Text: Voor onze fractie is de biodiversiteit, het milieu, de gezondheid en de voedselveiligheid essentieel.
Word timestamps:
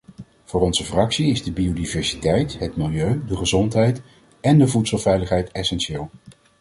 Voor 0.43 0.61
onze 0.61 0.83
fractie 0.85 1.29
is 1.31 1.43
de 1.43 1.51
biodiversiteit, 1.51 2.59
het 2.59 2.75
milieu, 2.75 3.25
de 3.25 3.37
gezondheid 3.37 4.01
en 4.39 4.57
de 4.57 4.67
voedselveiligheid 4.67 5.51
essentieel. 5.51 6.09